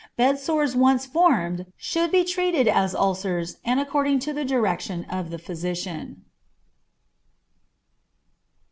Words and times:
Bed 0.17 0.39
sores 0.39 0.75
once 0.75 1.05
formed 1.05 1.67
should 1.77 2.11
be 2.11 2.23
treated 2.23 2.67
as 2.67 2.95
ulcers 2.95 3.57
and 3.63 3.79
according 3.79 4.17
to 4.21 4.33
the 4.33 4.43
direction 4.43 5.03
of 5.05 5.29
the 5.29 5.37
physician. 5.37 6.25